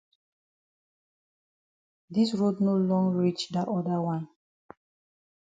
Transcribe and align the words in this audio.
Dis 2.19 2.33
road 2.39 2.57
no 2.65 2.73
long 2.89 3.07
reach 3.21 3.43
dat 3.53 3.67
oda 3.77 3.97
wan. 4.05 4.23